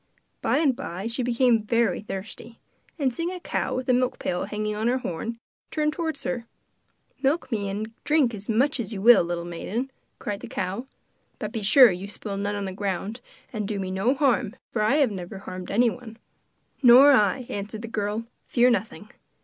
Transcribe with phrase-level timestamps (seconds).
[0.41, 2.59] By and by she became very thirsty,
[2.97, 5.37] and seeing a cow with a milk pail hanging on her horn,
[5.69, 6.47] turned towards her.
[7.21, 10.87] 'Milk me and drink as much as you will, little maiden,' cried the cow,
[11.37, 13.21] 'but be sure you spill none on the ground;
[13.53, 16.17] and do me no harm, for I have never harmed anyone.'
[16.81, 19.11] 'Nor I,' answered the girl; 'fear nothing.